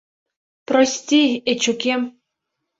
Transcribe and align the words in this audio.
Прости, 0.67 1.21
Эчукем! 1.51 2.01